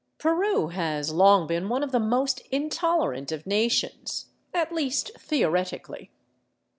Peru 0.17 0.69
has 0.69 1.13
long 1.13 1.45
been 1.45 1.69
one 1.69 1.83
of 1.83 1.91
the 1.91 1.99
most 1.99 2.39
intolerant 2.49 3.31
of 3.31 3.45
nations, 3.45 4.29
at 4.51 4.73
least 4.73 5.11
theoretically. 5.19 6.09